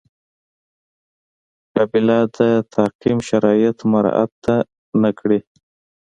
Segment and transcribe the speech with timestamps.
[1.73, 2.39] قابله د
[2.73, 4.43] تعقیم شرایط مراعات
[5.01, 5.39] نه کړي.